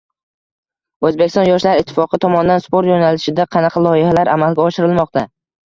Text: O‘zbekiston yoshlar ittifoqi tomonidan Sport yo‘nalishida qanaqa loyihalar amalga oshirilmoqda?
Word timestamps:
O‘zbekiston 1.09 1.47
yoshlar 1.49 1.83
ittifoqi 1.83 2.21
tomonidan 2.25 2.65
Sport 2.65 2.91
yo‘nalishida 2.93 3.47
qanaqa 3.59 3.87
loyihalar 3.87 4.35
amalga 4.37 4.69
oshirilmoqda? 4.69 5.29